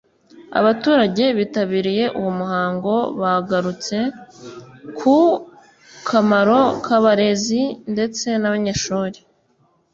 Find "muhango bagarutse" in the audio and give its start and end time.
2.39-3.97